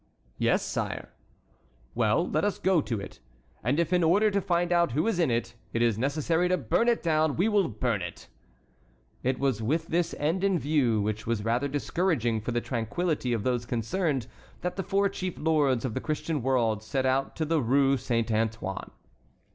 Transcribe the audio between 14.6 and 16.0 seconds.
that the four chief lords of